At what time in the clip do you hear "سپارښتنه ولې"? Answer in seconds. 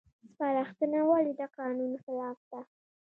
0.29-1.33